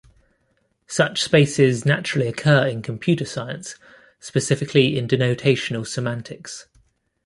[0.87, 3.75] Such spaces naturally occur in computer science,
[4.19, 6.65] specifically in denotational semantics.